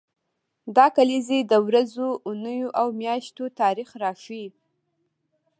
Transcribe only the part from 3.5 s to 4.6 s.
تاریخ راښيي.